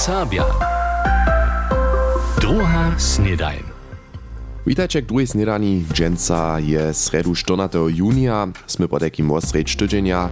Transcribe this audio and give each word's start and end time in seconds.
Sabia. 0.00 0.44
Druga 2.40 2.94
snedajn. 2.98 3.62
Witajcie 4.66 5.02
k 5.02 5.06
drugiej 5.06 5.26
snedani. 5.26 5.84
Dżęca 5.92 6.60
je 6.60 6.94
sredu 6.94 7.34
14 7.34 7.78
junia. 7.92 8.48
Sme 8.66 8.88
po 8.88 8.96
takim 8.96 9.30
osredź 9.30 9.76
tydzienia. 9.76 10.28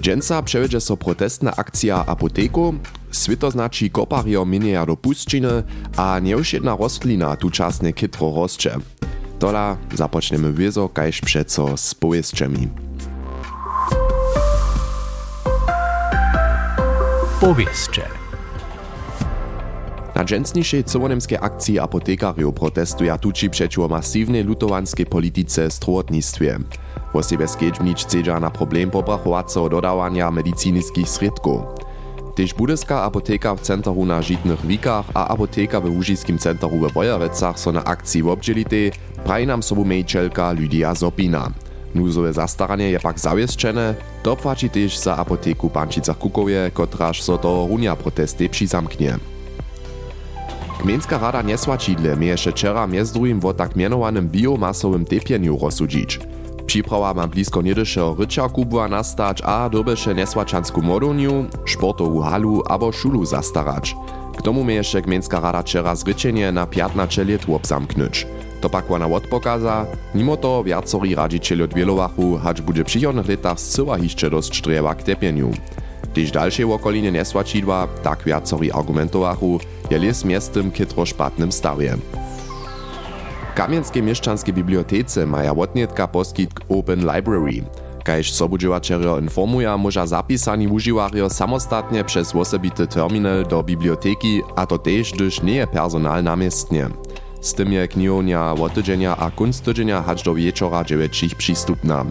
Dżęca 0.00 0.42
przewiedzie 0.42 0.80
so 0.80 0.96
protestna 0.96 1.56
akcja 1.56 2.04
apoteku. 2.06 2.74
Svitoznači 3.10 3.90
kopario 3.90 4.44
minieja 4.44 4.86
do 4.86 4.96
puszczyny, 4.96 5.62
a 5.96 6.18
nie 6.18 6.32
już 6.32 6.52
jedna 6.52 6.76
rostlina 6.76 7.36
tu 7.36 7.50
czasne 7.50 7.92
kytro 7.92 8.32
roscze. 8.36 8.76
Tola 9.38 9.76
zapoczniemy 9.94 10.52
wiezo, 10.52 10.88
kajż 10.88 11.20
przeco 11.20 11.76
z 11.76 11.94
powieściami. 11.94 12.68
Powieście. 17.40 18.19
Na 20.30 20.36
dżęsniejszej 20.36 20.84
cowonemskiej 20.84 21.38
akcji 21.40 21.78
apotekario 21.78 22.52
protestuja 22.52 23.18
tuci 23.18 23.50
przeciwko 23.50 23.88
masywnej 23.88 24.44
lutowanskiej 24.44 25.06
polityce 25.06 25.70
strowotnictwie. 25.70 26.58
Wosebie 27.14 27.48
skedźmnić 27.48 28.04
chcedza 28.04 28.40
na 28.40 28.50
problem 28.50 28.90
pobrachowaco 28.90 29.68
dodawania 29.68 30.30
medicinickich 30.30 31.08
środków. 31.08 31.60
Tež 32.34 32.54
budyska 32.54 33.02
apoteka 33.02 33.54
w 33.54 33.60
centru 33.60 34.06
na 34.06 34.22
Žitnych 34.22 34.66
Wikach 34.66 35.06
a 35.14 35.28
apoteka 35.28 35.80
w 35.80 35.84
Łužiskim 35.84 36.38
centru 36.38 36.80
we 36.80 36.88
Wojerecach 36.88 37.58
so 37.58 37.72
na 37.72 37.84
akcji 37.84 38.22
obdzielite, 38.22 38.90
praji 39.24 39.46
nam 39.46 39.62
sobu 39.62 39.84
mejčelka 39.84 40.52
Lydia 40.52 40.94
Zopina. 40.94 41.50
Nuzowe 41.94 42.32
zastaranie 42.32 42.90
je 42.90 43.00
pak 43.00 43.18
zawieszczene, 43.18 43.94
dopłaci 44.24 44.70
też 44.70 44.98
za 44.98 45.16
apoteku 45.16 45.70
Pančica 45.70 46.14
Kukowie, 46.14 46.70
kotraż 46.74 47.22
so 47.22 47.66
runia 47.70 47.96
protesty 47.96 48.48
przyzamknie. 48.48 49.18
Gmieńska 50.82 51.18
rada 51.18 51.42
Niesłačidle 51.42 52.16
mieješe 52.16 52.52
wczera 52.52 52.86
między 52.86 53.12
drugim 53.12 53.44
o 53.44 53.52
tak 53.54 53.76
mianowanym 53.76 54.28
biomasowym 54.28 55.04
tepieniu 55.04 55.58
rozsudzić. 55.62 56.20
Przyprawa 56.66 57.14
ma 57.14 57.26
blisko 57.26 57.62
niedyšeho 57.62 58.16
ryczaku 58.18 58.64
była 58.64 58.88
nastać 58.88 59.42
a 59.42 59.68
dobeše 59.68 60.14
nesłačansku 60.14 60.82
modowniu, 60.82 61.44
sportową 61.66 62.20
halu 62.20 62.62
abo 62.68 62.92
szulu 62.92 63.24
zastarać. 63.24 63.96
K 64.38 64.42
tomu 64.42 64.64
mieješe 64.64 65.02
gmieńska 65.02 65.40
rada 65.40 65.62
wczera 65.62 65.94
zryczenie 65.94 66.52
na 66.52 66.66
15 66.66 67.24
lat 67.24 67.48
obzamknąć. 67.48 68.26
To 68.60 68.70
pak 68.70 68.90
ona 68.90 69.06
odpokaza, 69.06 69.86
mimo 70.14 70.36
to 70.36 70.64
wiacori 70.64 71.14
radzicieli 71.14 71.62
odwielowachu, 71.62 72.38
hacz 72.38 72.60
bude 72.60 72.82
w 72.82 72.86
przychodnych 72.86 73.28
latach 73.28 73.60
zcyła 73.60 73.98
hiszcze 73.98 74.30
dość 74.30 74.48
strzewa 74.48 74.94
k 74.94 75.02
tepieniu. 75.02 75.50
Gdyż 76.12 76.30
dalsze 76.30 76.66
okolinie 76.66 77.12
nesłačidła, 77.12 77.88
tak 78.02 78.24
wiacori 78.24 78.72
argumentowachu, 78.72 79.60
je 79.90 79.98
les 79.98 80.24
miestem 80.24 80.70
kytro 80.70 81.06
szpatnym 81.06 81.52
stawie. 81.52 81.96
Kamieńskiej 83.54 84.02
mieszczanskie 84.02 84.52
bibliotece 84.52 85.26
maja 85.26 85.54
wotnietka 85.54 86.08
poskitk 86.08 86.60
Open 86.68 87.00
Library. 87.00 87.64
Kajż 88.04 88.32
sobudźiwačerjo 88.32 89.18
informuja, 89.18 89.76
może 89.76 90.06
zapisani 90.06 90.68
używarjo 90.68 91.30
samostatnie 91.30 92.04
przez 92.04 92.34
osobity 92.34 92.86
terminal 92.86 93.46
do 93.46 93.62
biblioteki, 93.62 94.42
a 94.56 94.66
to 94.66 94.78
też, 94.78 95.12
gdyż 95.12 95.42
nie 95.42 95.54
je 95.54 95.66
personal 95.66 96.24
namiestnie. 96.24 96.88
Z 97.40 97.54
tym 97.54 97.72
je 97.72 97.88
knihownia 97.88 98.54
wotydzenia 98.54 99.16
a 99.16 99.30
kunstydzenia 99.30 100.02
hacz 100.02 100.24
do 100.24 100.34
wieczora 100.34 100.84
dziewięcich 100.84 101.34
przystupna. 101.34 102.04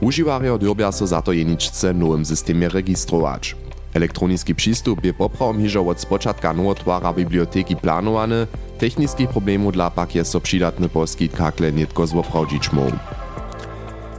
Używarjo 0.00 0.58
dyrbia 0.58 0.92
so 0.92 1.06
za 1.06 1.22
to 1.22 1.32
jeniczce 1.32 1.94
nowym 1.94 2.24
systemie 2.24 2.68
registrować. 2.68 3.56
Elektroniski 3.94 4.54
przystup 4.54 5.04
je 5.04 5.14
poprawom 5.14 5.58
hižo 5.58 5.86
od 5.86 6.00
spočatka 6.00 6.52
nowotwara 6.52 7.12
biblioteki 7.12 7.76
planowany, 7.76 8.46
technickich 8.78 9.28
problemów 9.28 9.72
dla 9.72 9.90
pak 9.90 10.14
je 10.14 10.24
so 10.24 10.40
przydatny 10.40 10.88
poskit 10.88 11.36
kakle 11.36 11.72
nitko 11.72 12.06
zwoprawdzić 12.06 12.72
mógł. 12.72 12.96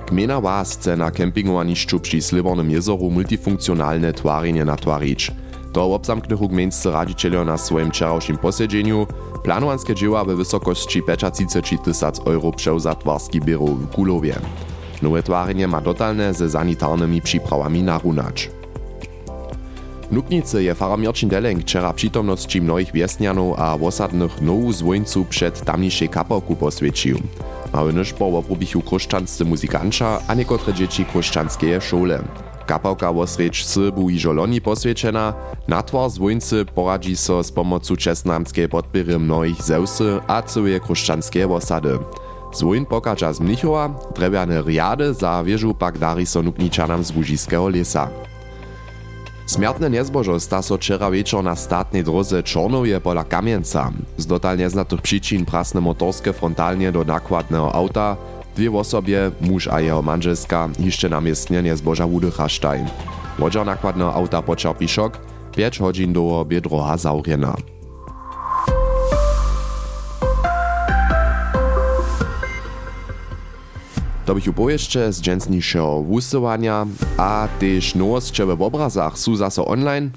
Gmina 0.07 0.41
Was 0.41 0.73
chce 0.73 0.97
na 0.97 1.11
kempingowanišću 1.11 1.99
przy 1.99 2.21
Slibornym 2.21 2.71
jezoru 2.71 3.09
multifunkcjonalne 3.09 4.13
twarjenje 4.13 4.65
natwarić. 4.65 5.31
To 5.73 5.93
obzamknych 5.93 6.39
gmieńscy 6.39 6.91
radzicielio 6.91 7.45
na 7.45 7.57
swoim 7.57 7.89
wczorajszym 7.89 8.37
posiedzeniu 8.37 9.07
planowanskie 9.43 9.95
dzieła 9.95 10.25
we 10.25 10.35
wysokości 10.35 11.01
35 11.17 11.81
tysac 11.81 12.19
euro 12.19 12.51
przewza 12.51 12.95
twarski 12.95 13.41
biuro 13.41 13.65
w 13.65 13.87
Kulowie. 13.87 14.35
Nowe 15.01 15.23
twarjenje 15.23 15.67
ma 15.67 15.81
dotalne 15.81 16.33
ze 16.33 16.49
sanitarnymi 16.49 17.21
przyprawami 17.21 17.83
narunać. 17.83 18.49
Nuknicy 20.11 20.63
je 20.63 20.75
fara 20.75 20.97
Mirčin 20.97 21.29
Deleng 21.29 21.61
wczera 21.61 21.93
przytomności 21.93 22.61
mnohich 22.61 22.91
wiesnianów 22.91 23.59
a 23.59 23.77
wosadnych 23.77 24.41
nowu 24.41 24.73
zwojńców 24.73 25.27
przed 25.27 25.61
tamniejszej 25.61 26.09
kapałku 26.09 26.55
poswiecił. 26.55 27.17
Mały 27.73 27.93
nyszpo 27.93 28.31
woprobichu 28.31 28.81
kruszczanscy 28.81 29.45
muzykancza, 29.45 30.21
a 30.27 30.33
niekotre 30.33 30.73
dzieci 30.73 31.05
kruszczanskie 31.05 31.81
szole. 31.81 32.23
Kapałka 32.65 33.13
wosrecz 33.13 33.65
Syrbu 33.65 34.09
i 34.09 34.19
Żoloni 34.19 34.61
poswieczena, 34.61 35.33
na 35.67 35.83
twar 35.83 36.09
zwojńcy 36.09 36.65
poradzi 36.65 37.17
so 37.17 37.43
z 37.43 37.51
pomocą 37.51 37.95
czesnamskiej 37.95 38.69
podpiery 38.69 39.19
mnohich 39.19 39.61
zeusy 39.61 40.19
a 40.27 40.41
całe 40.41 40.79
kruszczanskie 40.79 41.47
wosady. 41.47 41.99
Pokaża 42.89 43.33
z 43.33 43.39
Mnichowa, 43.39 43.89
drewiane 44.15 44.61
riady 44.61 45.13
za 45.13 45.43
wieżu 45.43 45.73
pak 45.73 45.97
dari 45.97 46.25
so 46.25 46.41
nukniczanam 46.41 47.03
z 47.03 47.15
Łužiskiego 47.15 47.69
lesa. 47.69 48.09
Smiertne 49.45 49.89
niezbożo 49.89 50.39
sta 50.39 50.61
so 50.61 50.77
wczera 50.77 51.11
wieczor 51.11 51.43
na 51.43 51.55
statnej 51.55 52.03
drodze 52.03 52.43
Czornowie 52.43 53.01
pola 53.01 53.23
Kamieńca. 53.23 53.91
Z 54.17 54.25
dotal 54.25 54.57
nieznatych 54.57 55.01
przyczyn 55.01 55.45
prasne 55.45 55.81
motorskie 55.81 56.33
frontalnie 56.33 56.91
do 56.91 57.03
nakładnego 57.03 57.75
auta, 57.75 58.17
dwie 58.55 58.71
osobie, 58.71 59.31
muž 59.41 59.67
a 59.67 59.81
jeho 59.81 60.01
manželska, 60.01 60.69
jeszcze 60.79 61.09
namiestnie 61.09 61.63
niezboża 61.63 62.07
wudychasztaj. 62.07 62.85
Wodziar 63.39 63.65
nakładnego 63.65 64.13
auta 64.13 64.41
poczerpi 64.41 64.87
szok, 64.87 65.17
5 65.55 65.79
godzin 65.79 66.13
do 66.13 66.45
biedroha 66.45 66.97
zaurjena. 66.97 67.55
To 74.25 74.35
bych 74.35 74.47
upojeszcze 74.47 75.13
z 75.13 75.21
dżęsniejszego 75.21 76.03
wusywania, 76.03 76.85
a 77.17 77.47
też 77.59 77.95
nowostcze 77.95 78.45
w 78.45 78.61
obrazach 78.61 79.17
są 79.17 79.35
zaso 79.35 79.65
online. 79.65 80.09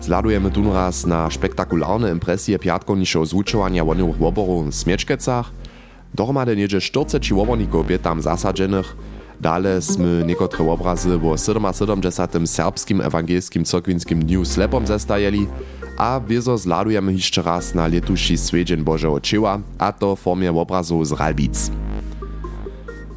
Zladujemy 0.00 0.50
tu 0.50 0.72
raz 0.72 1.06
na 1.06 1.30
spektakularne 1.30 2.12
impresje 2.12 2.58
piatkowniszego 2.58 3.26
zvučovania 3.26 3.84
wonnych 3.84 4.16
woborów 4.16 4.68
w 4.68 4.74
Smieczkecach. 4.74 5.50
Dohromady 6.14 6.56
niedzie 6.56 6.80
40 6.80 7.34
woborników 7.34 7.86
bie 7.86 7.98
tam 7.98 8.22
zasadzenych. 8.22 8.96
Dale 9.40 9.80
sme 9.80 10.20
niekotre 10.28 10.60
obrazy 10.68 11.16
o 11.16 11.36
77. 11.36 12.46
serbskim 12.46 13.00
ewangelskim 13.00 13.64
cokwinskim 13.64 14.24
dniu 14.24 14.44
slepom 14.44 14.86
zestajeli, 14.86 15.46
a 15.96 16.20
wiezo 16.20 16.58
zladujemy 16.58 17.12
jeszcze 17.12 17.42
raz 17.42 17.74
na 17.74 17.88
letuši 17.88 18.38
Swiedzień 18.38 18.84
Bożego 18.84 19.20
Cieła, 19.20 19.60
a 19.78 19.92
to 19.92 20.16
w 20.16 20.20
formie 20.20 20.52
obrazów 20.52 21.08
z 21.08 21.12
Ralbic. 21.12 21.70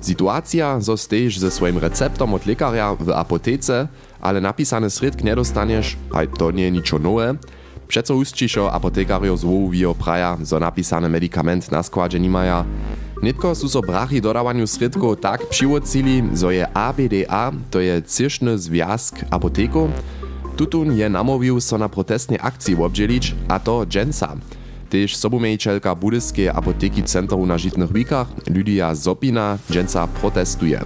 Sytuacja 0.04 0.82
zostajesz 0.82 1.40
ze 1.40 1.52
swoim 1.52 1.78
receptom 1.78 2.34
od 2.34 2.46
lekarza 2.46 2.96
w 2.96 3.10
apotece, 3.10 3.88
ale 4.22 4.42
napisane 4.42 4.90
sredk 4.90 5.24
nie 5.24 5.36
dostaniesz, 5.36 5.98
a 6.14 6.28
to 6.38 6.52
nie 6.52 6.72
niczo 6.72 7.00
nowe. 7.00 7.36
Przeco 7.88 8.16
ustciszo 8.16 8.74
apotekario 8.74 9.38
zwołowio 9.38 9.96
praja, 9.96 10.38
zo 10.42 10.60
napisane 10.60 11.10
medikament 11.10 11.72
na 11.72 11.84
składzie 11.84 12.20
nie 12.20 12.30
maja. 12.30 12.66
Nitko 13.24 13.56
su 13.56 13.70
so 13.70 13.82
brachy 13.82 14.22
dodawaniu 14.22 14.68
sredków 14.68 15.20
tak 15.20 15.50
przywocili, 15.50 16.24
zo 16.34 16.52
je 16.52 16.68
ABDA, 16.74 17.52
to 17.72 17.80
je 17.80 18.02
ciszny 18.04 18.58
związk 18.60 19.16
apoteku, 19.30 19.90
tutun 20.56 20.98
je 20.98 21.10
namowił 21.10 21.62
so 21.62 21.78
na 21.78 21.90
protestnej 21.90 22.40
akcji 22.42 22.76
obdzielić, 22.76 23.36
a 23.48 23.60
to 23.60 23.86
dżęca. 23.86 24.36
Tež 24.94 25.18
sobomejčelka 25.18 25.96
Budyskiej 25.96 26.50
apoteki 26.50 27.04
Centru 27.04 27.46
na 27.46 27.58
Žitnych 27.58 27.94
Wikach 27.94 28.28
Lydia 28.48 28.96
Zopina 28.96 29.58
dżęca 29.72 30.08
protestuje. 30.08 30.82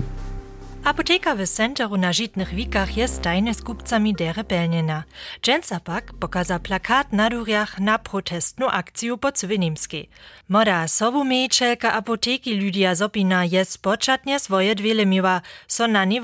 Apoteka 0.83 1.36
w 1.36 1.48
Centru 1.48 1.98
na 1.98 2.13
Žitnych 2.13 2.56
Wikach 2.56 2.98
jest 2.98 3.21
tajne 3.21 3.54
z 3.54 3.62
kupcami 3.62 4.13
dere. 4.13 5.04
Dżęca 5.44 5.80
pak 5.80 6.13
pokaza 6.13 6.59
plakat 6.59 7.13
na 7.13 7.30
durjach 7.30 7.80
na 7.80 8.00
protestną 8.00 8.68
akcję 8.71 9.18
po 9.18 9.31
Cywinimskiej. 9.31 10.09
Moda 10.50 10.88
sobomejčelka 10.88 11.94
apoteki 11.94 12.56
Lydia 12.56 12.95
Zopina 12.95 13.45
jest 13.45 13.81
poczatnie 13.81 14.39
swoje 14.39 14.75
dwiele 14.75 15.06
miła, 15.06 15.42
so 15.68 15.88
na 15.88 16.06
nie. 16.06 16.21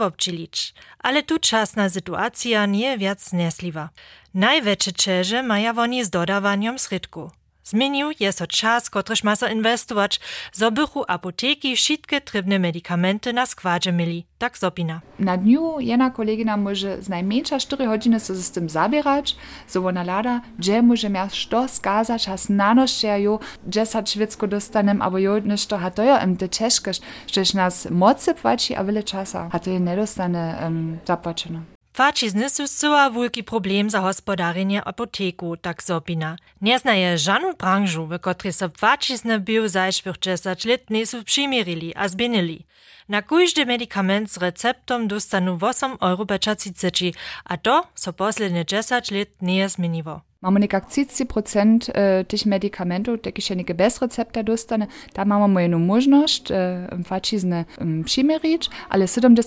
Ale 1.00 1.24
tu 1.24 1.39
czasna 1.39 1.89
sytuacja 1.89 2.65
nie 2.65 2.97
wiac 2.97 3.33
nesliwa. 3.33 3.89
Największe 4.33 4.91
czerze 4.91 5.44
maja 5.44 5.74
woni 5.74 6.06
z 6.06 6.09
dodawaniem 6.09 6.80
sredku. 6.80 7.31
Zmienił 7.63 8.12
je 8.19 8.31
so 8.31 8.48
czas, 8.48 8.89
kotryż 8.89 9.24
ma 9.24 9.36
so 9.36 9.48
inwestować, 9.48 10.19
zo 10.54 10.71
bychu 10.71 11.04
apoteki 11.07 11.75
wszystkie 11.75 12.21
trybne 12.21 12.60
medikamenty 12.60 13.33
na 13.33 13.45
składzie 13.45 13.92
mieli, 13.92 14.25
tak 14.38 14.57
zopina. 14.57 15.01
Na 15.19 15.38
dniu 15.38 15.80
jedna 15.80 16.10
kolegina 16.10 16.57
może 16.57 17.01
z 17.01 17.10
najmniejsza 17.10 17.60
4 17.60 17.86
godziny 17.88 18.19
z 18.19 18.51
tym 18.51 18.69
zabierać, 18.69 19.36
so 19.68 19.88
ona 19.88 20.04
lada, 20.04 20.42
gdzie 20.60 20.81
może 20.81 21.10
miał 21.10 21.30
što 21.30 21.68
skazać, 21.68 22.30
a 22.30 22.38
znanoście 22.38 23.19
jo, 23.19 23.39
gdzie 23.68 23.86
sa 23.86 24.04
czwiecko 24.04 24.48
dostanem, 24.48 25.01
albo 25.01 25.18
jo 25.18 25.39
nešto, 25.45 25.80
a 25.80 25.92
to 25.92 26.04
im 26.24 26.38
te 26.38 26.50
ciężko, 26.50 26.92
żeś 27.27 27.54
nas 27.54 27.88
mocy 27.92 28.33
płaci, 28.33 28.75
a 28.75 28.83
wiele 28.83 29.04
czasa, 29.04 29.50
a 29.51 29.59
to 29.59 29.69
je 29.69 29.80
nedostane 29.80 30.57
um. 30.66 31.72
Fačizny 31.94 32.50
su 32.50 32.68
zcela 32.68 33.12
wielki 33.12 33.44
problem 33.44 33.90
za 33.90 34.00
gospodarenje 34.01 34.81
apoteku, 34.84 35.57
tak 35.57 35.84
zopina. 35.84 36.38
Nie 36.62 36.80
znaje 36.80 37.18
żadną 37.18 37.54
branżu, 37.54 38.06
w 38.07 38.19
której 38.19 38.54
so 38.54 38.69
fačizny 38.69 39.40
był 39.40 39.68
zajszwych 39.68 40.18
10 40.19 40.66
lat 40.66 40.90
nie 40.90 41.06
su 41.06 41.24
przymirili 41.24 41.95
a 41.95 42.07
zbienili. 42.07 42.66
Na 43.10 43.22
każdy 43.22 43.66
medikament 43.66 44.31
z 44.31 44.38
receptom 44.38 45.07
dostanu 45.07 45.57
8 45.62 45.98
euro 46.01 46.25
bečaciceči, 46.25 47.13
a 47.45 47.57
to 47.57 47.88
so 47.95 48.13
posledne 48.13 48.66
10 48.66 49.12
lat 49.12 49.30
nie 49.42 49.69
zmieniło. 49.69 50.32
Mamonik 50.44 50.75
ak 50.75 50.92
70 50.92 51.88
äh, 51.95 52.28
tých 52.28 52.44
medikamentov, 52.44 53.24
takých 53.24 53.56
nejaké 53.56 53.72
bez 53.72 54.04
recepta 54.04 54.44
dostane, 54.44 54.92
tam 55.16 55.31
máme 55.31 55.63
jednu 55.63 55.80
možnosť, 55.80 56.51
im 56.92 57.04
fačizne 57.07 57.63
um, 57.80 58.04
přimerič, 58.04 58.68
ale 58.92 59.07
70 59.07 59.40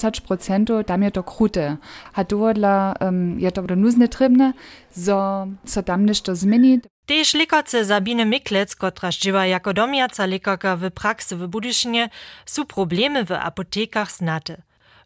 tam 0.89 1.03
je 1.03 1.11
to 1.13 1.23
krute. 1.23 1.77
A 2.17 2.21
ähm, 2.25 2.97
um, 3.01 3.39
je 3.39 3.51
to 3.53 3.61
nuzne 3.77 4.09
trebne, 4.09 4.57
so, 4.89 5.53
so 5.69 5.83
tam 5.85 6.09
nešto 6.09 6.33
zmeni. 6.33 6.81
Tež 7.07 7.39
lekarce 7.39 7.85
Sabine 7.85 8.25
Miklec, 8.25 8.75
kotra 8.75 9.11
Jiva 9.13 9.45
jako 9.45 9.71
Zalikaka, 9.71 10.27
lekarka 10.27 10.77
Praxe, 10.77 10.91
praksi 10.91 11.35
v 11.35 11.47
Budišinje, 11.47 12.11
Probleme 12.49 12.67
problémy 12.67 13.25
v 13.25 13.33
apotekách 13.37 14.11
znate. 14.11 14.57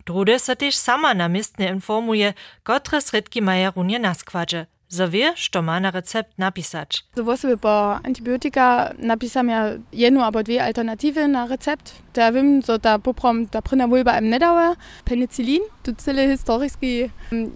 Drude 0.06 0.38
sa 0.38 0.54
tež 0.54 0.74
sama 0.74 1.12
na 1.12 1.28
mistne 1.28 1.68
informuje, 1.68 2.34
kotre 2.64 3.00
Ritki 3.12 3.40
maja 3.40 3.72
runje 3.76 3.98
naskvadže. 3.98 4.66
Składzie. 4.90 4.96
So 4.96 5.08
wie, 5.08 5.32
što 5.36 5.62
ma 5.62 5.80
na 5.80 5.90
recept 5.90 6.38
napisać. 6.38 7.04
So 7.16 7.36
sobie 7.36 7.56
po 7.56 8.00
antibiotika 8.04 8.94
napisam 8.98 9.48
ja 9.48 9.70
jednu 9.92 10.22
albo 10.22 10.42
dwie 10.42 10.64
alternatywy 10.64 11.28
na 11.28 11.46
recept. 11.46 11.92
Da 12.14 12.32
wiem, 12.32 12.62
so 12.62 12.78
da 12.78 12.98
poprom 12.98 13.46
da 13.46 13.62
pryna 13.62 13.88
wulba 13.88 14.18
im 14.18 14.28
nedauer, 14.28 14.76
penicillin, 15.04 15.62
tu 15.82 15.94
cyle 15.94 16.28
historyjski 16.28 17.10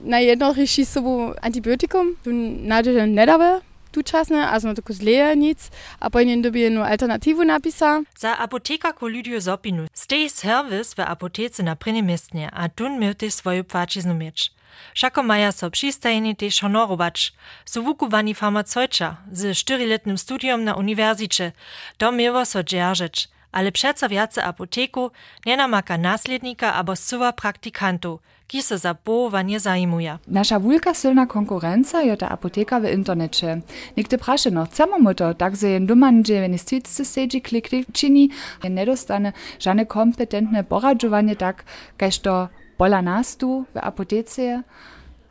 na 0.05 0.19
jedno 0.19 0.53
ryši 0.53 0.85
sobu 0.85 1.35
antibiotikum, 1.43 2.17
tu 2.25 2.31
nadzie 2.63 3.07
nedauer, 3.07 3.61
tučasne, 3.91 4.49
also 4.51 4.69
no 4.69 4.75
tako 4.75 4.93
zleje 4.93 5.37
nic, 5.37 5.71
a 6.01 6.11
po 6.11 6.19
jednej 6.19 6.43
dobie 6.43 6.63
jednu 6.63 6.83
alternativu 6.83 7.45
napisa. 7.45 8.03
Za 8.19 8.37
apotekarku 8.39 9.07
Lydiu 9.07 9.41
Zopinu 9.41 9.87
stej 9.93 10.29
servis 10.31 10.95
w 10.95 11.01
apotece 11.01 11.63
na 11.63 11.77
prynie 11.77 12.03
miestnie, 12.03 12.51
a 12.53 12.69
tun 12.69 12.99
myrte 12.99 13.31
swoju 13.31 13.65
płaciznu 13.65 14.15
mieć. 14.15 14.51
Šako 14.95 15.23
maja 15.23 15.53
so 15.53 15.71
přistajeni 15.71 16.35
tež 16.35 16.61
honorować. 16.63 17.33
Su 17.65 17.83
wukowani 17.83 18.35
farmaceuta 18.35 19.17
z 19.33 19.55
štyriletnym 19.55 20.19
studium 20.19 20.65
na 20.65 20.75
uniwersycie. 20.75 21.53
To 21.99 22.13
mieło 22.13 22.45
so 22.45 22.63
dzierżyć. 22.63 23.29
Ale 23.53 23.73
przeco 23.73 24.09
wiace 24.09 24.45
apoteku 24.45 25.11
nie 25.47 25.57
namaka 25.57 25.99
naslednika 25.99 26.75
abo 26.75 26.97
suwa 26.97 27.33
praktikantu, 27.33 28.21
ki 28.47 28.63
se 28.63 28.79
za 28.79 28.95
połowanie 28.95 29.61
zajmuje. 29.61 30.19
Nasza 30.29 30.61
wielka 30.61 30.95
silna 30.95 31.27
konkurencja 31.27 32.03
je 32.03 32.17
ta 32.17 32.29
apoteka 32.29 32.81
w 32.81 32.85
internecie. 32.85 33.61
Nigdy 33.97 34.19
prasze 34.19 34.51
no, 34.51 34.67
chcemy 34.67 34.99
mu 34.99 35.15
to, 35.15 35.35
tak 35.35 35.57
że 35.57 35.69
jen 35.69 35.87
doma 35.87 36.13
gdzie 36.13 36.43
w 36.43 36.51
instytucji 36.51 37.05
siedzi, 37.05 37.43
klikli 37.43 37.85
czyni, 37.93 38.31
je 38.65 38.71
nie 38.71 38.87
dostane 38.87 39.33
żadne 39.59 39.87
kompetentne 39.87 40.65
poradzowanie 40.65 41.37
tak, 41.37 41.65
kaž 41.97 42.19
to 42.19 42.49
pola 42.77 43.03
nas 43.03 43.37
tu 43.37 43.65
w 43.75 43.79
apotece, 43.79 44.63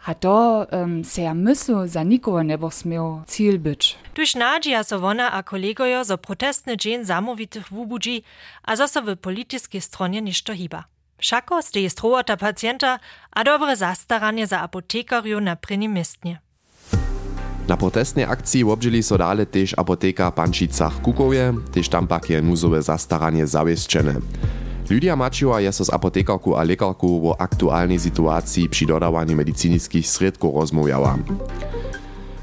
a 0.06 0.14
to 0.14 0.68
um, 0.72 1.04
se 1.04 1.22
ja 1.22 1.34
myslu 1.34 1.88
za 1.88 2.04
nikogo 2.04 2.44
ne 2.44 2.58
bo 2.58 2.72
smel 2.72 3.24
cilj 3.28 3.60
być. 3.60 3.98
Tuż 4.14 4.36
nadzieja 4.36 4.84
so 4.84 5.00
wona 5.00 5.32
a 5.32 5.44
kolegojo 5.44 6.04
zo 6.04 6.18
protestny 6.18 6.78
dzień 6.78 7.06
zamówitych 7.06 7.70
wubudzi, 7.70 8.24
a 8.64 8.76
zo 8.76 8.88
so 8.88 9.02
w 9.02 9.18
politycznej 9.18 9.82
stronie 9.82 10.22
ništo 10.22 10.54
hiba. 10.54 10.84
Šako 11.20 11.62
ste 11.62 11.90
strowata 11.90 12.38
pacjenta, 12.38 13.00
a 13.32 13.44
dobre 13.44 13.76
zastaranie 13.76 14.48
za 14.48 14.60
apotekariu 14.60 15.40
na 15.40 15.56
pryni 15.56 15.90
miestnie. 15.90 16.40
Na 17.68 17.78
protestnej 17.78 18.26
akcji 18.26 18.64
obdźeli 18.64 19.04
so 19.04 19.18
dale 19.18 19.46
też 19.46 19.74
apoteka 19.78 20.32
Pančicach 20.32 21.02
Kukowie, 21.02 21.54
też 21.72 21.90
tam 21.90 22.08
pak 22.08 22.30
je 22.30 22.42
nuzowe 22.42 22.82
zastaranie 22.82 23.48
zawieszczene. 23.48 24.14
Ľudia 24.84 25.16
mačia 25.16 25.64
je 25.64 25.72
sa 25.72 25.84
s 25.88 25.94
apotekalkou 25.94 26.60
a 26.60 26.68
lekárkou 26.68 27.32
o 27.32 27.38
aktuálnej 27.40 27.98
situácii 27.98 28.68
pri 28.68 28.84
dodávaní 28.92 29.32
medicínických 29.32 30.04
sredkov 30.04 30.54
rozmújala. 30.60 31.16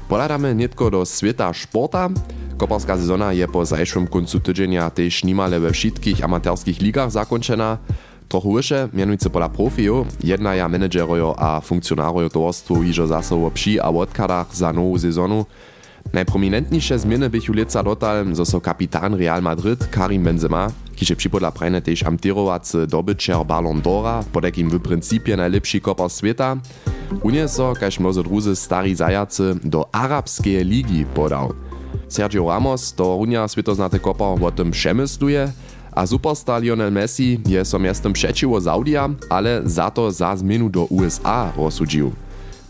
Poľadáme 0.09 0.51
netko 0.57 0.89
do 0.89 1.01
sveta 1.05 1.53
športa, 1.53 2.11
Koparská 2.61 2.93
sezona 2.93 3.33
je 3.33 3.41
po 3.49 3.65
zajšom 3.65 4.05
koncu 4.05 4.37
tydzenia 4.37 4.85
tež 4.93 5.25
nimale 5.25 5.57
we 5.57 5.73
všetkých 5.73 6.21
amatérských 6.21 6.77
ligách 6.77 7.09
zakončená. 7.09 7.81
Trochu 8.29 8.53
vyššie, 8.53 8.93
mienujúce 8.93 9.33
podľa 9.33 9.49
profiu, 9.49 10.05
jednaja 10.21 10.69
manažerojo 10.69 11.33
a 11.41 11.57
funkcionárojo 11.57 12.29
tovarstvu, 12.29 12.85
hižo 12.85 13.09
zasovo 13.09 13.49
pši 13.49 13.81
a 13.81 13.89
odkadách 13.89 14.53
za 14.53 14.69
novú 14.69 14.93
sezonu, 14.93 15.49
Najprominentniejsze 16.13 16.99
zmiany 16.99 17.29
bychu 17.29 17.53
leca 17.53 17.83
dotal, 17.83 18.35
zo 18.35 18.45
so 18.45 18.61
kapitan 18.61 19.13
Real 19.13 19.41
Madrid 19.41 19.87
Karim 19.87 20.23
Benzema, 20.23 20.71
kiže 20.95 21.15
připodla 21.15 21.51
prajne 21.51 21.81
tež 21.81 22.03
amtirovacy 22.03 22.87
dobyčer 22.87 23.45
Ballon 23.45 23.81
d'Ora, 23.81 24.23
pod 24.31 24.43
jakim 24.43 24.69
w 24.69 24.79
principie 24.79 25.37
najlepszy 25.37 25.79
kopar 25.81 26.11
świata, 26.11 26.57
unieso, 27.23 27.73
kaž 27.73 27.99
mnozo 27.99 28.23
druzy 28.23 28.55
stari 28.55 28.95
zajacy, 28.95 29.55
do 29.63 29.87
arabskie 29.91 30.63
ligi 30.63 31.05
podał. 31.05 31.53
Sergio 32.07 32.49
Ramos, 32.49 32.93
to 32.93 33.17
runia 33.17 33.47
światoznaty 33.47 33.99
kopar, 33.99 34.43
o 34.43 34.51
tym 34.51 34.71
przemysluje, 34.71 35.51
a 35.91 36.07
superstar 36.07 36.61
Lionel 36.61 36.91
Messi 36.91 37.39
je 37.47 37.65
so 37.65 37.79
miastem 37.79 38.13
przeciwo 38.13 38.61
Saudia, 38.61 39.09
ale 39.29 39.61
za 39.65 39.91
to 39.91 40.11
za 40.11 40.35
zmienu 40.35 40.69
do 40.69 40.85
USA 40.85 41.51
rozsudził. 41.57 42.11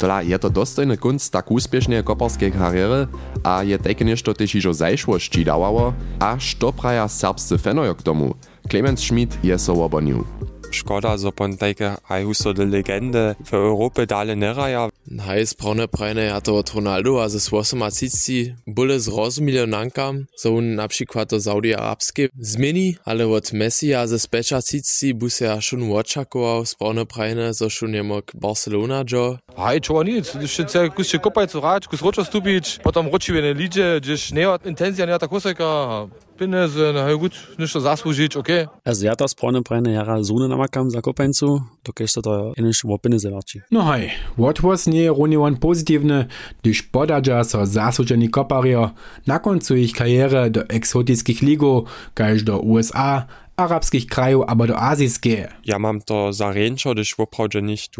Tola 0.01 0.25
je 0.25 0.33
to 0.42 0.50
dostojny 0.50 0.98
kunst 0.98 1.30
tak 1.30 1.53
úspěšnej 1.53 2.01
koparskej 2.01 2.57
kariéry 2.57 3.06
a 3.45 3.62
je 3.62 3.77
také 3.77 4.01
nešto 4.01 4.33
tež 4.33 4.57
ižo 4.57 4.74
zajšłości 4.74 5.45
dawało, 5.45 5.94
a 6.18 6.42
što 6.42 6.74
praja 6.74 7.06
serbscy 7.06 7.62
fenojo 7.62 7.94
k 7.94 8.01
tomu. 8.01 8.33
Clemens 8.65 8.98
Schmidt 8.98 9.38
je 9.45 9.53
so 9.62 9.77
obonił. 9.77 10.25
Škoda, 10.71 11.18
zo 11.18 11.31
pon 11.31 11.57
tajke 11.57 11.95
aj 12.07 12.23
huso 12.23 12.53
de 12.53 12.65
legende 12.65 13.35
v 13.39 13.53
Europie 13.53 14.06
dale 14.06 14.35
neraja. 14.35 14.89
Haj 15.12 15.53
sprawne 15.53 15.88
prajne 15.88 16.31
a 16.31 16.39
to 16.39 16.56
od 16.56 16.69
Ronaldo 16.71 17.19
a 17.19 17.29
ze 17.29 17.40
88 17.40 18.56
byle 18.68 18.99
zrozumieli 18.99 19.68
nanka, 19.68 20.13
zo 20.37 20.56
on 20.56 20.75
na 20.75 20.87
przykład 20.87 21.30
to 21.30 21.42
Saudi 21.42 21.75
Arabskie 21.75 22.30
zmieni, 22.40 22.95
ale 23.06 23.28
od 23.28 23.54
Messi 23.54 23.94
a 23.94 24.07
ze 24.07 24.19
specza 24.19 24.61
cici 24.61 25.13
bu 25.13 25.30
se 25.30 25.51
a 25.51 25.61
šun 25.61 25.92
očakoval 25.92 26.66
sprawne 26.66 27.06
prajne, 27.06 27.54
zo 27.54 27.69
šun 27.69 27.94
je 27.94 28.04
mok 28.04 28.31
Barcelona 28.33 29.04
jo. 29.11 29.37
Haj, 29.57 29.80
čova 29.80 30.04
nic, 30.04 30.25
še 30.47 30.68
se 30.68 30.90
kus 30.95 31.07
še 31.11 31.19
kopaj 31.19 31.47
curać, 31.47 31.87
kus 31.87 32.01
ročo 32.01 32.23
stupić, 32.23 32.80
potem 32.83 33.11
ročive 33.11 33.42
ne 33.42 33.54
lidzie, 33.54 33.99
gdzieś 34.01 34.31
nie 34.31 34.47
intenzja 34.66 35.06
nie 35.06 35.19
tak 35.19 35.30
koseka, 35.30 36.07
pieniądze, 36.42 36.94
no 36.94 37.18
gut, 37.18 37.33
ništo 37.60 37.80
zasłużyć, 37.81 38.38
okej. 38.38 38.64
Okay. 38.66 38.81
Also 38.86 39.06
ja 39.06 39.16
to 39.16 39.28
sprawne 39.28 39.62
prajne 39.64 39.92
jara 39.92 40.24
zune 40.24 40.48
namakam 40.48 40.90
za 40.90 41.02
kopeńcu, 41.02 41.62
to 41.83 41.94
kež 41.94 42.14
to 42.14 42.21
to 42.21 42.54
iniš 42.57 42.81
wo 42.83 42.98
pieniądze 42.98 43.31
warci. 43.31 43.62
No 43.71 43.81
hej, 43.83 44.10
odwos 44.38 44.88
nie 44.88 45.10
runiowan 45.10 45.56
pozytywny, 45.57 46.26
gdyż 46.62 46.81
podadża 46.83 47.44
so 47.44 47.66
zasłużeni 47.66 48.30
kopario 48.30 48.92
na 49.28 49.40
końcu 49.40 49.76
ich 49.76 49.94
kariery 49.94 50.50
do 50.50 50.62
eksotyckich 50.62 51.42
ligów, 51.42 51.90
kaž 52.14 52.44
do 52.44 52.60
USA, 52.60 53.26
arabskich 53.57 54.06
krajów, 54.06 54.45
albo 54.48 54.68
do 54.68 54.76
azijskie. 54.80 55.48
Ja 55.66 55.80
mam 55.80 56.02
to 56.02 56.33
za 56.33 56.52
ręczo, 56.52 56.94
gdyż 56.94 57.16
woprawdzie 57.18 57.62
nicht 57.62 57.98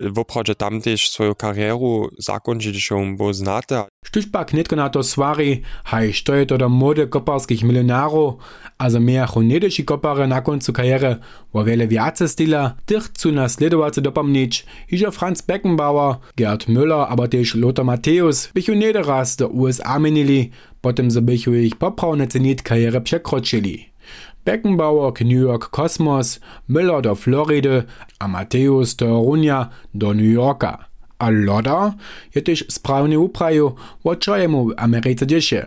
tun, 0.00 0.12
woprawdzie 0.12 0.54
tam 0.54 0.80
też 0.80 1.10
swoją 1.10 1.34
karierę 1.34 1.78
zakończyć 2.18 2.82
się, 2.82 3.16
bo 3.16 3.34
znate. 3.34 3.84
Štuž 4.04 4.26
pak 4.26 4.52
netko 4.52 4.76
na 4.76 4.88
to 4.88 5.02
svari, 5.02 5.62
haj 5.84 6.12
što 6.12 6.34
je 6.34 6.46
to 6.46 6.58
do 6.58 6.68
mode 6.68 7.06
koparskich 7.06 7.62
milionarów, 7.62 8.34
a 8.78 8.90
za 8.90 9.00
mehr 9.00 9.28
chonedeši 9.28 9.84
kopare 9.84 10.26
na 10.26 10.40
koncu 10.40 10.72
kariere 10.72 11.16
wo 11.52 11.64
wiele 11.64 11.86
viace 11.86 12.28
stila, 12.28 12.74
tych 12.86 13.08
cu 13.08 13.32
nasledovace 13.32 14.00
dopomnieć, 14.00 14.66
iżo 14.90 15.10
Franz 15.10 15.42
Beckenbauer, 15.42 16.14
Gerd 16.36 16.68
Müller, 16.68 17.06
aber 17.08 17.28
też 17.28 17.54
Lothar 17.54 17.84
Matthäus, 17.84 18.50
bychu 18.54 18.74
nederaz 18.74 19.36
do 19.36 19.48
USA 19.48 19.98
minili, 19.98 20.50
potem 20.80 21.10
so 21.10 21.22
bychu 21.22 21.54
ich 21.54 21.76
poprawne 21.76 22.26
cenit 22.26 22.62
karierę 22.62 23.00
przekroczyli. 23.00 23.89
Beckenbauer 24.44 25.12
New 25.20 25.40
York 25.40 25.70
Cosmos, 25.70 26.40
Müller 26.68 27.02
do 27.02 27.14
Floride, 27.14 27.84
a 28.18 28.28
Matthäus 28.28 28.96
do 28.96 29.06
Runia 29.06 29.70
do 29.94 30.12
New 30.14 30.32
Yorka. 30.32 30.78
A 31.18 31.30
Loda 31.30 31.94
je 32.34 32.42
też 32.42 32.64
sprawnie 32.68 33.18
upraju, 33.18 33.74
o 34.04 34.16
čo 34.16 34.36
je 34.36 34.48
mu 34.48 34.64
w 34.64 34.74
Ameryce 34.76 35.26
dzieje. 35.26 35.66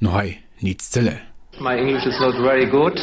No 0.00 0.10
hej, 0.10 0.38
nic 0.62 0.82
cyle. 0.82 1.18
My 1.60 1.78
English 1.78 2.06
is 2.06 2.20
not 2.20 2.34
very 2.42 2.66
good. 2.66 2.98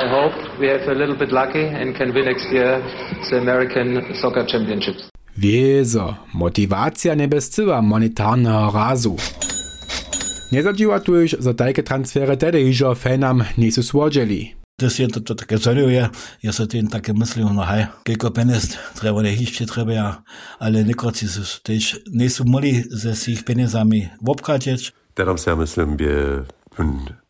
I 0.00 0.08
hope 0.08 0.34
we 0.60 0.68
have 0.68 0.88
a 0.88 0.94
little 0.94 1.16
bit 1.16 1.32
lucky 1.32 1.64
and 1.64 1.96
can 1.96 2.12
win 2.14 2.24
next 2.24 2.52
year 2.52 2.82
the 3.30 3.38
American 3.38 4.14
Soccer 4.22 4.46
Championships. 4.46 5.08
Wiezo, 5.36 6.14
motiwacja 6.34 7.14
nie 7.14 7.28
bezcyła 7.28 7.82
monetarnego 7.82 8.70
razu. 8.74 9.16
Nie 10.52 10.62
zadziła 10.62 11.00
tuż, 11.00 11.36
że 11.40 11.54
takie 11.54 11.82
transfery 11.82 12.36
tedy 12.36 12.60
iżo 12.60 12.94
fenam 12.94 13.44
nie 13.58 13.72
są 13.72 13.82
słodzili. 13.82 14.54
Das 14.78 14.98
je 14.98 15.06
to, 15.08 15.20
to 15.20 15.38
také 15.38 15.54
zaujímavé, 15.54 16.10
ja 16.42 16.50
sa 16.50 16.66
tým 16.66 16.90
také 16.90 17.14
myslím, 17.14 17.54
no 17.54 17.62
hej, 17.62 17.86
keľko 18.02 18.34
peniaz 18.34 18.74
treba 18.98 19.22
ešte 19.22 19.70
treba, 19.70 20.26
ale 20.58 20.82
nekroci 20.82 21.30
sú 21.30 21.46
tiež, 21.62 22.10
nie 22.10 22.26
sú 22.26 22.42
mali 22.42 22.82
ze 22.90 23.14
svých 23.14 23.46
peniazami 23.46 24.10
obkrátiť. 24.18 24.90
Teraz 25.14 25.46
ja 25.46 25.54
myslím, 25.54 25.94
by 25.94 26.42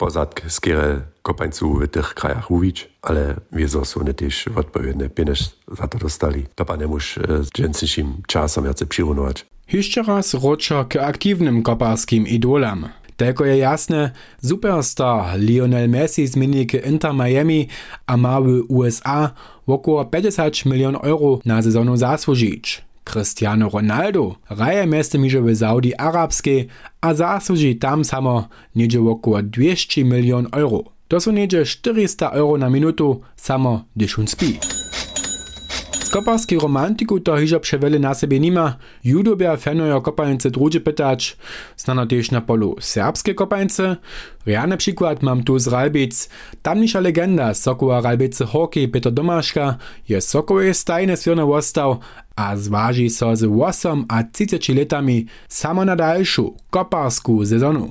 pozadk 0.00 0.48
skierę 0.48 1.00
kopańcu 1.22 1.74
w 1.74 1.88
tych 1.88 2.14
krajach 2.14 2.50
uwić, 2.50 2.88
ale 3.02 3.36
wiedzą 3.52 3.84
są 3.84 4.04
nie 4.04 4.14
też 4.14 4.48
odpowiednie 4.56 5.08
pieniądze 5.08 5.44
za 5.78 5.88
to 5.88 5.98
dostali. 5.98 6.46
To 6.54 6.64
pan 6.64 6.80
nie 6.80 6.86
musz 6.86 7.18
z 7.40 7.48
dżęsniejszym 7.52 8.22
czasem 8.26 8.64
jacy 8.64 8.86
przyrunować. 8.86 9.46
Jeszcze 9.72 10.02
raz 10.02 10.34
rocza 10.34 10.84
k 10.84 11.06
aktywnym 11.06 11.62
koparskim 11.62 12.26
idolam. 12.26 12.88
Tylko 13.16 13.44
je 13.44 13.56
jasne, 13.56 14.10
superstar 14.44 15.38
Lionel 15.38 15.88
Messi 15.88 16.26
zmieni 16.26 16.66
k 16.66 16.86
Inter 16.86 17.14
Miami 17.14 17.68
a 18.06 18.16
ma 18.16 18.40
w 18.40 18.62
USA 18.68 19.30
około 19.66 20.04
50 20.04 20.66
milionów 20.66 21.04
euro 21.04 21.38
na 21.44 21.62
sezonu 21.62 21.96
zasłużyć. 21.96 22.84
Cristiano 23.04 23.68
Ronaldo 23.68 24.36
raje 24.50 24.86
meste 24.86 25.18
miže 25.18 25.42
w 25.42 25.56
Saudi 25.56 25.94
Arabskiej, 25.94 26.68
a 27.00 27.14
zasłuży 27.14 27.74
tam 27.74 28.04
samo 28.04 28.48
niedzie 28.74 29.00
około 29.00 29.42
200 29.42 30.04
milion 30.04 30.46
euro. 30.52 30.84
To 31.08 31.20
są 31.20 31.32
niedzie 31.32 31.64
400 31.64 32.30
euro 32.30 32.58
na 32.58 32.70
minutu 32.70 33.20
samo, 33.36 33.84
gdyż 33.96 34.18
on 34.18 34.26
spi. 34.26 34.83
Koparski 36.14 36.58
romantiku 36.58 37.20
to 37.20 37.36
hižo 37.36 37.60
przewele 37.60 37.98
na 37.98 38.14
sobie 38.14 38.40
nima. 38.40 38.76
Judobia 39.04 39.56
fenojo 39.56 40.00
kopalnice 40.00 40.50
drugie 40.50 40.80
pytać. 40.80 41.36
Znano 41.76 42.06
też 42.06 42.30
na 42.30 42.40
polu 42.40 42.76
serbskie 42.80 43.34
kopalnice. 43.34 43.96
Ja 44.46 44.66
na 44.66 44.76
przykład 44.76 45.22
mam 45.22 45.42
tu 45.42 45.58
z 45.58 45.66
Ralbic. 45.66 46.28
Tamnisza 46.62 47.00
legenda 47.00 47.54
Sokoła 47.54 48.00
Ralbice 48.00 48.44
hockey 48.46 48.88
Peter 48.88 49.12
Domaszka 49.12 49.76
je 50.08 50.20
Sokołe 50.20 50.74
stajne 50.74 51.16
svirne 51.16 51.46
wostał, 51.46 51.98
a 52.36 52.56
zważy 52.56 53.10
so 53.10 53.36
z 53.36 53.44
8 53.44 54.04
a 54.08 54.22
30 54.22 54.74
letami 54.74 55.26
samo 55.48 55.84
na 55.84 55.96
dalszą 55.96 56.56
koparską 56.70 57.46
sezonu. 57.46 57.88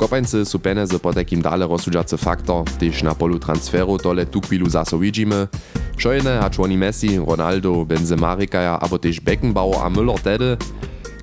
Kopańcy 0.00 0.44
su 0.44 0.58
peniaze 0.58 0.98
po 0.98 1.12
takim 1.12 1.42
dale 1.42 1.66
rozsudzacy 1.66 2.16
faktor, 2.16 2.64
gdyż 2.64 3.02
na 3.02 3.14
polu 3.14 3.38
transferu 3.38 3.98
tole 3.98 4.26
tu 4.26 4.40
chwilu 4.40 4.70
zaso 4.70 4.98
widzimy. 4.98 5.48
Szojne 5.96 6.40
a 6.40 6.50
członi 6.50 6.78
Messi, 6.78 7.18
Ronaldo, 7.18 7.84
Benzema 7.84 8.34
rykaja, 8.34 8.80
abo 8.80 8.98
też 8.98 9.20
Beckenbauer 9.20 9.78
a 9.82 9.90
Müller 9.90 10.18
tedy. 10.18 10.56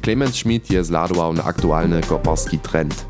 Clemens 0.01 0.36
Schmidt 0.36 0.72
je 0.72 0.84
zladował 0.84 1.34
na 1.34 1.43
aktualny 1.43 2.01
koparski 2.01 2.60
trend. 2.60 3.05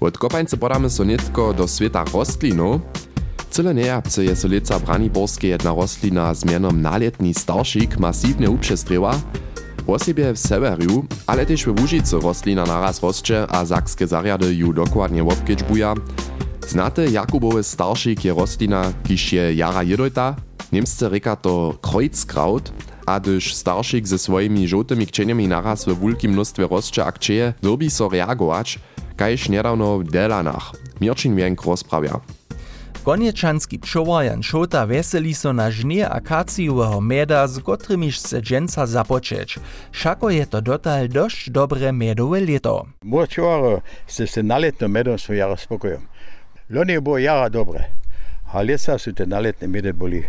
Od 0.00 0.18
kopańcy 0.18 0.56
podamy 0.56 0.90
so 0.90 1.04
nitko 1.04 1.54
do 1.54 1.68
świata 1.68 2.04
rostlinów. 2.14 2.80
Cyle 3.50 3.74
nejapce 3.74 4.24
je 4.24 4.36
so 4.36 4.48
lica 4.48 4.78
braniborskie 4.78 5.48
jedna 5.48 5.74
rostlina 5.74 6.34
z 6.34 6.44
mianom 6.44 6.82
naletni 6.82 7.34
starszik 7.34 7.98
masywnie 7.98 8.50
uprzestryła, 8.50 9.14
po 9.90 9.98
sobie 9.98 10.32
w 10.34 10.38
Severiu, 10.38 11.04
ale 11.26 11.46
też 11.46 11.66
w 11.66 11.80
Łužicy 11.80 12.16
roslina 12.20 12.64
naraz 12.64 13.02
rosće 13.02 13.46
a 13.48 13.64
zakskie 13.64 14.06
zariady 14.06 14.54
ju 14.54 14.72
dokładnie 14.72 15.22
obkedźbuja. 15.22 15.94
Znate 16.68 17.10
Jakubowy 17.10 17.62
starszyk 17.62 18.24
je 18.24 18.34
roslina, 18.34 18.92
kiż 19.04 19.32
je 19.32 19.54
jara 19.54 19.82
jedojta, 19.82 20.36
niemsce 20.72 21.08
reka 21.08 21.36
to 21.36 21.74
Kreuzkraut, 21.82 22.72
a 23.06 23.20
gdyż 23.20 23.54
starszyk 23.54 24.08
ze 24.08 24.18
swoimi 24.18 24.68
żółtymi 24.68 25.06
kcieniami 25.06 25.48
naraz 25.48 25.84
w 25.84 26.00
wielkim 26.00 26.32
mnóstwie 26.32 26.66
rosće 26.70 27.04
a 27.04 27.12
kcieje, 27.12 27.54
wyrbi 27.62 27.90
so 27.90 28.08
reagować, 28.08 28.78
kajż 29.16 29.48
niedawno 29.48 29.98
w 29.98 30.04
Delanach. 30.04 30.72
Mirčin 31.00 31.36
Wienk 31.36 31.66
rozprawia. 31.66 32.39
Konieczanski 33.04 33.78
przełajan 33.78 34.42
szota 34.42 34.86
weseli 34.86 35.34
so 35.34 35.52
na 35.52 35.70
żnie 35.70 36.08
akacjowego 36.08 37.00
meda 37.00 37.46
z 37.46 37.60
kotrymiż 37.60 38.18
se 38.18 38.42
dżęca 38.42 38.86
zapoczeć. 38.86 39.58
Szako 39.92 40.30
je 40.30 40.46
to 40.46 40.62
dotal 40.62 41.08
dość 41.08 41.50
dobre 41.50 41.92
medowe 41.92 42.40
leto. 42.40 42.86
Moczoro 43.02 43.82
se 44.06 44.26
se 44.26 44.42
naletno 44.42 44.88
medom 44.88 45.18
są 45.18 45.32
jara 45.32 45.56
spokojem. 45.56 46.00
Lonie 46.70 47.00
było 47.00 47.18
jara 47.18 47.50
dobre, 47.50 47.84
a 48.52 48.62
lesa 48.62 48.98
su 48.98 49.12
te 49.12 49.26
naletne 49.26 49.68
medy 49.68 49.94
boli, 49.94 50.22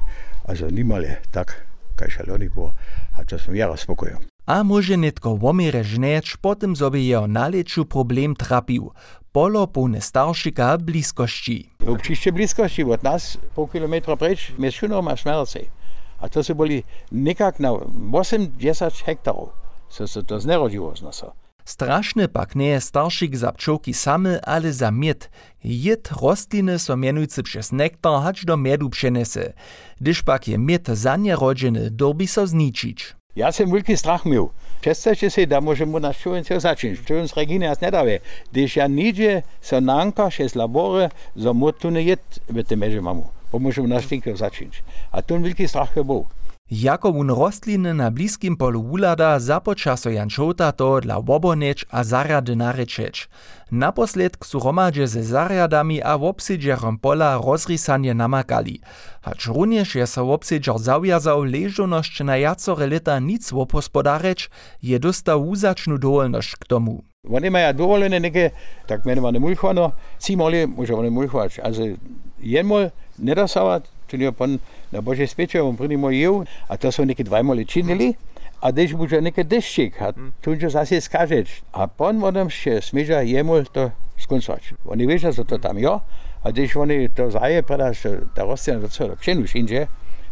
a 0.48 0.54
nimale 0.72 1.18
tak, 1.32 1.66
kaj 1.96 2.10
szaloni 2.10 2.50
było, 2.50 2.74
a 3.18 3.26
to 3.26 3.40
są 3.40 3.54
jara 3.54 3.78
spokojem. 3.78 4.31
A 4.52 4.64
może 4.64 4.98
netko 4.98 5.38
womire 5.38 5.84
žneč, 5.84 6.38
potem 6.38 6.76
sobie 6.76 7.00
jeho 7.08 7.28
naleču 7.28 7.86
problem 7.86 8.36
trapił. 8.36 8.92
Polo 9.32 9.68
pełne 9.68 10.02
staršika 10.02 10.78
bliskości. 10.78 11.70
Občište 11.88 12.32
bliskości 12.32 12.84
od 12.84 13.04
nas 13.04 13.38
pół 13.56 13.68
kilometra 13.68 14.18
precz, 14.18 14.52
my 14.58 14.72
szuną 14.72 15.02
ma 15.02 15.16
Szmerce. 15.16 15.60
A 16.20 16.30
to 16.30 16.44
są 16.44 16.54
byli 16.54 16.84
nikak 17.12 17.60
na 17.60 17.72
8-10 18.12 19.04
hektarów. 19.04 19.50
Co 19.90 20.08
się 20.08 20.24
to 20.24 20.40
znerodziło 20.40 20.96
z 20.96 21.02
nas. 21.02 21.26
Straszny 21.66 22.28
pak 22.28 22.56
nie 22.56 22.68
je 22.68 22.82
staršik 22.82 23.38
za 23.38 23.52
pčołki 23.52 23.94
same, 23.94 24.42
ale 24.42 24.74
za 24.74 24.92
miet. 24.92 25.30
Jed 25.64 26.12
rostliny 26.22 26.80
so 26.80 26.98
mianujcy 26.98 27.44
przez 27.44 27.72
nektar 27.72 28.22
hać 28.24 28.46
do 28.46 28.58
miedu 28.58 28.90
przenese. 28.90 29.54
Gdyż 30.02 30.24
pak 30.24 30.48
je 30.48 30.58
miet 30.58 30.88
za 30.88 31.16
nie 31.16 31.36
rodziny, 31.36 31.92
dorbi 31.92 32.28
so 32.28 32.48
zničić. 32.48 33.21
Jaz 33.36 33.56
sem 33.56 33.72
veliki 33.72 33.96
strah 33.98 34.26
imel. 34.26 34.50
Često 34.82 35.14
če 35.16 35.30
se 35.30 35.46
da 35.46 35.60
možemo 35.60 36.00
na 36.00 36.12
šovince 36.14 36.58
začeti, 36.60 37.00
šovince 37.08 37.38
regine 37.38 37.66
jaz 37.70 37.80
ne 37.82 37.92
dave. 37.92 38.18
Dež 38.52 38.78
ja 38.78 38.88
niđe, 38.88 39.42
se 39.62 39.80
nanka, 39.82 40.28
še 40.30 40.50
slabore, 40.50 41.10
za 41.36 41.54
motu 41.54 41.92
ne 41.92 42.04
jed, 42.04 42.42
vete 42.50 42.76
meže 42.76 42.98
imamo. 43.00 43.30
Pa 43.52 43.60
možemo 43.60 43.88
na 43.88 44.02
štinke 44.02 44.36
začeti. 44.36 44.84
A 45.12 45.22
to 45.22 45.36
je 45.36 45.46
veliki 45.46 45.68
strah 45.68 45.96
je 45.96 46.04
bil. 46.04 46.26
Jako 46.72 47.12
wun 47.12 47.30
rostliny 47.30 47.94
na 47.94 48.12
bliskim 48.12 48.58
polu 48.58 48.84
wulada 48.84 49.40
započa 49.40 49.98
so 49.98 50.10
Jan 50.10 50.30
Šota 50.30 50.72
to 50.72 51.00
dla 51.00 51.20
woboneč 51.20 51.86
a 51.92 52.04
zarjady 52.04 52.56
narečeć. 52.56 53.28
Naposledk 53.72 54.46
su 54.46 54.60
romadže 54.60 55.08
ze 55.08 55.24
zarjadami 55.24 56.02
a 56.04 56.16
wobsidžerom 56.16 56.98
pola 56.98 57.42
rozrisanje 57.46 58.14
namakali. 58.14 58.80
Hač 59.22 59.48
runjež 59.48 59.96
je 59.96 60.08
so 60.08 60.24
wobsidžer 60.24 60.78
zaujazał 60.78 61.44
ležonosć 61.44 62.20
na 62.20 62.36
jacore 62.36 62.88
leta 62.88 63.20
nic 63.20 63.52
wopospodareć, 63.52 64.50
je 64.82 65.00
dostał 65.00 65.44
wuzačnu 65.44 65.98
dovolnosť 65.98 66.56
k 66.56 66.66
tomu. 66.68 67.04
Oni 67.30 67.50
mają 67.50 67.74
dovolene 67.74 68.20
neke, 68.20 68.50
tak 68.88 69.06
menované 69.06 69.40
mulchvano, 69.40 69.92
cimoli 70.18 70.66
môže 70.66 70.96
oni 70.96 71.10
mulchvať. 71.10 71.60
Also 71.60 72.00
jenmol 72.40 72.90
nedosávať, 73.20 73.86
to 74.18 74.60
na 74.92 75.02
Bože 75.02 75.28
spečer, 75.28 75.62
on 75.62 75.78
první 75.78 76.20
jev, 76.20 76.44
a 76.70 76.78
to 76.78 76.92
sú 76.92 77.06
neke 77.06 77.24
dvajmoli 77.24 77.66
činili, 77.66 78.16
a 78.62 78.72
když 78.72 78.94
bude 78.94 79.22
neke 79.22 79.44
deščik, 79.44 80.02
a 80.02 80.14
tu 80.42 80.56
čo 80.56 80.70
zase 80.70 81.02
skažeš. 81.02 81.66
A 81.74 81.88
pon 81.88 82.22
vodom 82.22 82.50
še 82.50 82.82
smeža 82.82 83.26
jemol 83.26 83.66
to 83.66 83.90
skoncovať. 84.22 84.78
Oni 84.86 85.10
vedia, 85.10 85.34
že 85.34 85.42
to 85.44 85.58
tam 85.58 85.82
jo, 85.82 86.02
a 86.44 86.46
když 86.52 86.76
oni 86.76 87.10
to 87.10 87.32
zaje, 87.32 87.66
predaš, 87.66 88.06
ta 88.38 88.46
rostlina 88.46 88.86
do 88.86 88.90
celého 88.90 89.18
kšenu 89.18 89.50
šinže, 89.50 89.90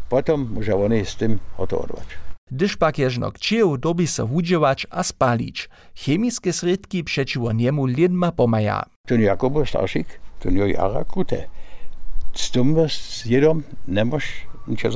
potom 0.10 0.46
môže 0.58 0.74
oni 0.74 1.06
s 1.06 1.18
tým 1.18 1.42
hotovať. 1.58 2.30
Gdyż 2.52 2.78
pak 2.78 2.98
jeżno 2.98 3.32
kcieł 3.32 3.78
dobi 3.78 4.08
se 4.08 4.24
hudziewać 4.24 4.88
a 4.90 5.04
spalić. 5.04 5.70
Chemiske 5.96 6.54
sredki 6.54 7.04
przeciwo 7.04 7.52
niemu 7.54 7.86
lidma 7.86 8.32
pomaja. 8.32 8.86
To 9.08 9.18
nie 9.18 9.26
Jakobo 9.26 9.66
Starszik, 9.66 10.08
to 10.40 10.50
nie 10.50 10.70
jara 10.74 11.04
krute. 11.06 11.46
stumbas 12.34 13.24
jedom 13.26 13.64
ničo 13.88 14.46
ničia 14.68 14.92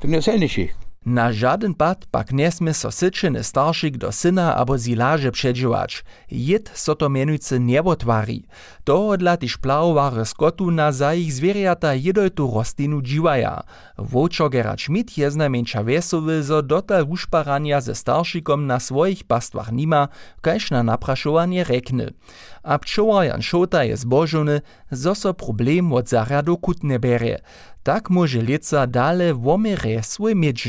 To 0.00 0.06
Tu 0.06 0.08
neselniš 0.08 0.58
ich. 0.58 0.74
Na 1.06 1.32
żaden 1.32 1.74
pak 2.10 2.32
nesme 2.32 2.74
so 2.74 2.90
syczeny 2.90 3.44
staršik 3.44 3.96
do 3.96 4.12
syna 4.12 4.54
abo 4.54 4.78
zilaže 4.78 5.30
předživač. 5.30 6.02
Jed 6.30 6.70
so 6.74 6.94
to 6.94 7.08
menujce 7.08 7.58
nebotwari. 7.58 8.46
To 8.84 9.08
odla 9.08 9.36
tiž 9.36 9.56
plaware 9.58 10.24
skotu 10.24 10.70
na 10.70 10.92
za 10.92 11.12
ich 11.12 11.34
zwierjata 11.34 11.92
jedojtu 11.92 12.46
rostlinu 12.54 13.02
dživaja. 13.02 13.62
Vočogera 13.98 14.78
Schmidt 14.78 15.18
je 15.18 15.30
znamenča 15.30 15.82
vesowy, 15.82 16.42
zo 16.42 16.62
dotal 16.62 17.06
ušparania 17.08 17.80
ze 17.80 17.94
staršikom 17.94 18.66
na 18.66 18.80
svojich 18.80 19.24
pastwach 19.26 19.70
nima, 19.70 20.08
kaž 20.40 20.70
na 20.70 20.82
naprašovanie 20.82 21.64
rekne. 21.64 22.14
A 22.62 22.78
pčovar 22.78 23.26
Jan 23.26 23.42
Šota 23.42 23.82
je 23.82 23.96
zbožony, 23.96 24.60
zo 24.90 25.14
so 25.14 25.32
problem 25.34 25.92
od 25.92 26.06
zarjadu 26.06 26.56
kutne 26.56 26.98
bere. 26.98 27.42
Tak 27.82 28.10
może 28.10 28.42
leca 28.42 28.86
dale 28.86 29.34
womere 29.34 30.02
swój 30.02 30.34
mieć 30.34 30.68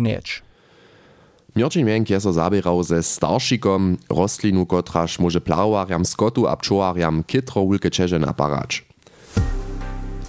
Mierčin 1.55 1.85
Mienk 1.85 2.09
je 2.09 2.19
so 2.19 2.33
zabierał 2.33 2.83
ze 2.83 3.03
starszikom 3.03 3.97
rostlinu, 4.09 4.65
kotraż 4.65 5.19
może 5.19 5.41
plałariam 5.41 6.05
skotu 6.05 6.47
a 6.47 6.57
pčołariam 6.57 7.23
kitro 7.23 7.61
wulke 7.61 7.91
čeže 7.91 8.19
naparać. 8.19 8.85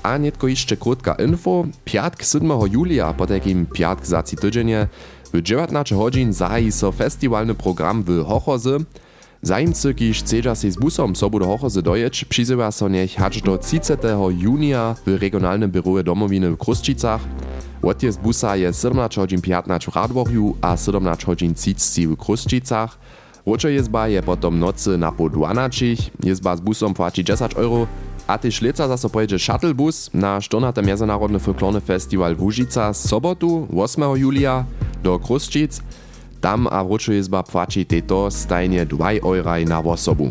A 0.02 0.18
netko 0.18 0.48
jeszcze 0.48 0.76
krótka 0.76 1.14
info. 1.14 1.64
Piatk 1.84 2.22
7. 2.22 2.50
julia, 2.72 3.14
po 3.14 3.26
takim 3.26 3.66
piatk 3.66 4.06
za 4.06 4.22
tydzienie, 4.22 4.88
w 5.32 5.42
19 5.42 5.96
godzin 5.96 6.32
zahají 6.32 6.72
so 6.72 6.92
festiwalny 6.92 7.54
program 7.54 8.02
w 8.02 8.24
Hochozy. 8.24 8.78
Zajimcy, 9.44 9.94
kiż 9.94 10.22
chcedza 10.22 10.54
się 10.54 10.70
z 10.70 10.76
busom 10.76 11.16
sobu 11.16 11.38
do 11.38 11.46
Hochozy 11.46 11.82
dojeć, 11.82 12.24
przyzywa 12.24 12.72
so 12.72 12.88
niech 12.88 13.14
hacz 13.14 13.42
do 13.42 13.58
30. 13.58 13.92
junia 14.38 14.96
w 15.06 15.20
regionalnym 15.20 15.70
biurze 15.70 16.04
domowiny 16.04 16.50
w 16.50 16.56
Kruszczycach. 16.56 17.20
Odjezd 17.82 18.20
busa 18.20 18.56
je 18.56 18.72
17 18.72 19.20
godzin 19.20 19.40
15 19.40 19.90
w 19.90 19.94
Radworju 19.94 20.56
a 20.60 20.76
17 20.76 21.26
godzin 21.26 21.54
30 21.54 22.08
w 22.08 22.16
Kruszczycach. 22.16 22.98
Ročo 23.46 23.68
jezba 23.68 24.08
je 24.08 24.22
potom 24.22 24.58
nocy 24.58 24.98
na 24.98 25.12
po 25.12 25.28
12, 25.28 25.86
jezba 26.22 26.56
z 26.56 26.60
busom 26.60 26.94
płaci 26.94 27.24
10 27.24 27.54
euro, 27.54 27.86
a 28.26 28.38
tyž 28.38 28.62
leca 28.62 28.88
zaso 28.88 29.10
pojedzie 29.10 29.38
shuttlebus 29.38 30.10
na 30.14 30.40
14. 30.40 30.82
Międzynarodny 30.82 31.38
folklorny 31.38 31.80
festiwal 31.80 32.36
w 32.36 32.42
Łużyca 32.42 32.94
z 32.94 33.08
sobotu 33.08 33.68
8 33.76 34.16
julia 34.16 34.64
do 35.02 35.18
Kruszczyc. 35.18 35.82
Tam 36.44 36.68
a 36.68 36.84
Ročo 36.84 37.16
jezba 37.16 37.40
płaci 37.40 37.88
teto 37.88 38.28
stajnie 38.28 38.84
2 38.84 39.24
euraj 39.24 39.64
na 39.64 39.80
osobu. 39.80 40.28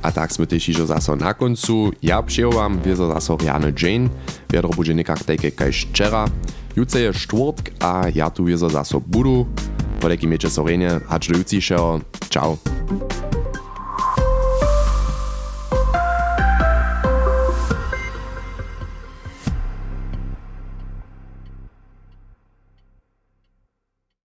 A 0.00 0.08
tak 0.08 0.32
sme 0.32 0.48
tež 0.48 0.72
ižo 0.72 0.88
zaso 0.88 1.12
na 1.20 1.36
koncu. 1.36 1.92
Ja 2.00 2.24
přejovam, 2.24 2.80
wieso 2.80 3.12
zaso 3.12 3.36
Riane 3.36 3.76
Jane. 3.76 4.08
Wiadro 4.48 4.72
bude 4.72 4.96
nekak 4.96 5.28
tajke 5.28 5.52
kaj 5.52 5.68
včera. 5.68 6.24
Juce 6.72 7.04
je 7.04 7.12
štvrtk 7.12 7.76
a 7.84 8.08
ja 8.08 8.32
tu 8.32 8.48
wieso 8.48 8.72
zaso 8.72 9.04
budu. 9.04 9.44
Po 10.00 10.08
takim 10.08 10.32
meče 10.32 10.48
sorenie, 10.48 11.04
hač 11.12 11.28
do 11.28 11.36
jucišeho. 11.36 12.00
Ciao. 12.32 12.81